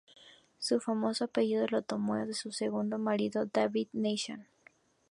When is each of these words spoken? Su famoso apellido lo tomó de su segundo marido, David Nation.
Su 0.57 0.79
famoso 0.79 1.25
apellido 1.25 1.67
lo 1.69 1.83
tomó 1.83 2.15
de 2.15 2.33
su 2.33 2.51
segundo 2.51 2.97
marido, 2.97 3.45
David 3.45 3.89
Nation. 3.93 4.47